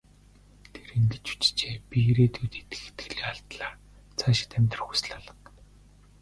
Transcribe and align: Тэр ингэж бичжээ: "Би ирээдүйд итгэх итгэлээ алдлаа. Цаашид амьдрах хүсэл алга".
Тэр 0.73 0.89
ингэж 0.97 1.25
бичжээ: 1.39 1.75
"Би 1.89 1.97
ирээдүйд 2.09 2.53
итгэх 2.59 2.81
итгэлээ 2.89 3.27
алдлаа. 3.31 3.71
Цаашид 4.19 4.51
амьдрах 4.57 4.87
хүсэл 4.87 5.11
алга". 5.17 5.35